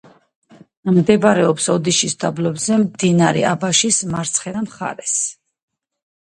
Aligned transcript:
მდებარეობს 0.93 1.67
ოდიშის 1.73 2.15
დაბლობზე, 2.23 2.79
მდინარე 2.85 3.45
აბაშის 3.51 4.01
მარცხენა 4.15 4.65
მხარეს. 4.65 5.15